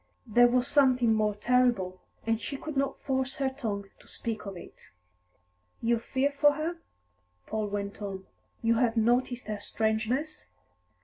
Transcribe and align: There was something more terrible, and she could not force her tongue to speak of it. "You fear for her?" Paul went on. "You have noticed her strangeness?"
There 0.25 0.47
was 0.47 0.67
something 0.67 1.13
more 1.13 1.35
terrible, 1.35 2.01
and 2.25 2.41
she 2.41 2.57
could 2.57 2.75
not 2.75 2.99
force 3.03 3.35
her 3.35 3.49
tongue 3.51 3.85
to 3.99 4.07
speak 4.07 4.47
of 4.47 4.57
it. 4.57 4.89
"You 5.79 5.99
fear 5.99 6.31
for 6.31 6.53
her?" 6.53 6.77
Paul 7.45 7.67
went 7.67 8.01
on. 8.01 8.25
"You 8.63 8.79
have 8.79 8.97
noticed 8.97 9.45
her 9.45 9.59
strangeness?" 9.59 10.47